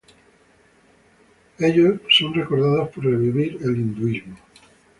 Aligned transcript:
Ellos 1.59 2.01
son 2.09 2.33
recordados 2.33 2.89
por 2.89 3.05
revivir 3.05 3.59
el 3.61 3.75
hinduismo. 3.75 4.35